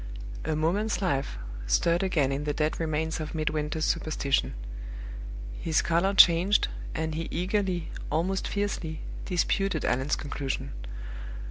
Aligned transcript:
A 0.45 0.55
moment's 0.55 0.99
life 0.99 1.37
stirred 1.67 2.01
again 2.01 2.31
in 2.31 2.45
the 2.45 2.55
dead 2.55 2.79
remains 2.79 3.19
of 3.19 3.35
Midwinter's 3.35 3.85
superstition. 3.85 4.55
His 5.61 5.83
color 5.83 6.15
changed, 6.15 6.69
and 6.95 7.13
he 7.13 7.27
eagerly, 7.29 7.91
almost 8.11 8.47
fiercely, 8.47 9.01
disputed 9.25 9.85
Allan's 9.85 10.15
conclusion. 10.15 10.71